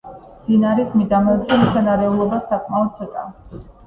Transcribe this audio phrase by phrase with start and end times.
[0.43, 3.61] მდინარის მიდამოებში მცენარეულობა საკმაოდ ცოტაა.